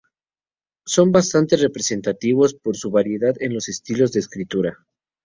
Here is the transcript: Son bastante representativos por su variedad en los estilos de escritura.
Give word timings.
Son 0.87 1.11
bastante 1.11 1.57
representativos 1.57 2.55
por 2.55 2.75
su 2.75 2.89
variedad 2.89 3.35
en 3.39 3.53
los 3.53 3.69
estilos 3.69 4.11
de 4.13 4.21
escritura. 4.21 4.87